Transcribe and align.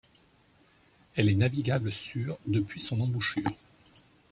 Elle 1.15 1.29
est 1.29 1.35
navigable 1.35 1.91
sur 1.91 2.39
depuis 2.47 2.81
son 2.81 3.01
embouchure. 3.01 3.43